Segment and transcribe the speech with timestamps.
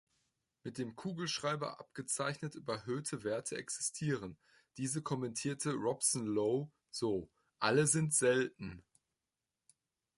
[0.63, 4.35] Mit dem Kugelschreiber abgezeichnet, überhöhte Werte existieren;
[4.77, 8.83] diese kommentierte Robson Lowe so: Alle sind selten.